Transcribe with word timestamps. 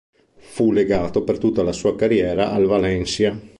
Fu 0.39 0.71
legato 0.71 1.23
per 1.23 1.37
tutta 1.37 1.61
la 1.61 1.71
sua 1.71 1.95
carriera 1.95 2.49
al 2.53 2.65
Valencia. 2.65 3.39